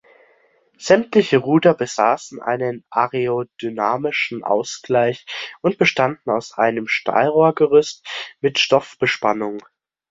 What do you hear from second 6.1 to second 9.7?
aus einem Stahlrohrgerüst mit Stoffbespannung.